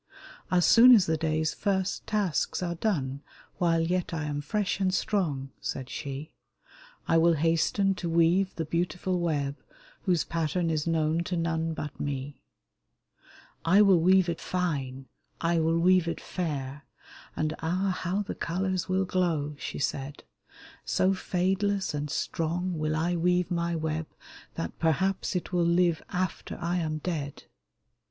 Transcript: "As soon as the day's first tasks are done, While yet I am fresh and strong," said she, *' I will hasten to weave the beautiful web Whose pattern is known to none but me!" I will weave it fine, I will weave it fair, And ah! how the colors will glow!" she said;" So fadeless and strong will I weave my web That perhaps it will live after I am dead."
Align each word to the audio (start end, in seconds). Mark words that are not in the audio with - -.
"As 0.51 0.65
soon 0.65 0.95
as 0.95 1.05
the 1.05 1.15
day's 1.15 1.53
first 1.53 2.07
tasks 2.07 2.63
are 2.63 2.73
done, 2.73 3.21
While 3.59 3.81
yet 3.81 4.15
I 4.15 4.23
am 4.23 4.41
fresh 4.41 4.79
and 4.79 4.91
strong," 4.91 5.51
said 5.61 5.91
she, 5.91 6.31
*' 6.67 7.07
I 7.07 7.19
will 7.19 7.33
hasten 7.35 7.93
to 7.97 8.09
weave 8.09 8.55
the 8.55 8.65
beautiful 8.65 9.19
web 9.19 9.57
Whose 10.05 10.23
pattern 10.23 10.71
is 10.71 10.87
known 10.87 11.19
to 11.25 11.37
none 11.37 11.75
but 11.75 11.99
me!" 11.99 12.41
I 13.63 13.83
will 13.83 13.99
weave 13.99 14.27
it 14.27 14.41
fine, 14.41 15.05
I 15.39 15.59
will 15.59 15.77
weave 15.77 16.07
it 16.07 16.19
fair, 16.19 16.81
And 17.35 17.53
ah! 17.59 17.95
how 18.01 18.23
the 18.23 18.33
colors 18.33 18.89
will 18.89 19.05
glow!" 19.05 19.55
she 19.59 19.77
said;" 19.77 20.23
So 20.83 21.13
fadeless 21.13 21.93
and 21.93 22.09
strong 22.09 22.79
will 22.79 22.95
I 22.95 23.15
weave 23.15 23.51
my 23.51 23.75
web 23.75 24.07
That 24.55 24.79
perhaps 24.79 25.35
it 25.35 25.53
will 25.53 25.61
live 25.63 26.01
after 26.09 26.57
I 26.59 26.77
am 26.77 26.97
dead." 26.97 27.43